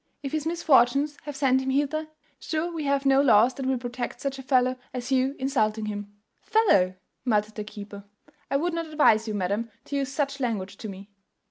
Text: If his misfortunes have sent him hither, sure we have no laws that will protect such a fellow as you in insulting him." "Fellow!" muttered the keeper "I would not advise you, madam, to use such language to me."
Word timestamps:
If 0.23 0.31
his 0.31 0.47
misfortunes 0.47 1.15
have 1.25 1.35
sent 1.35 1.61
him 1.61 1.69
hither, 1.69 2.07
sure 2.39 2.73
we 2.73 2.85
have 2.85 3.05
no 3.05 3.21
laws 3.21 3.53
that 3.53 3.67
will 3.67 3.77
protect 3.77 4.19
such 4.19 4.39
a 4.39 4.41
fellow 4.41 4.77
as 4.95 5.11
you 5.11 5.33
in 5.33 5.41
insulting 5.41 5.85
him." 5.85 6.11
"Fellow!" 6.41 6.95
muttered 7.23 7.53
the 7.53 7.63
keeper 7.63 8.05
"I 8.49 8.57
would 8.57 8.73
not 8.73 8.87
advise 8.87 9.27
you, 9.27 9.35
madam, 9.35 9.69
to 9.85 9.95
use 9.97 10.11
such 10.11 10.39
language 10.39 10.77
to 10.77 10.89
me." 10.89 11.11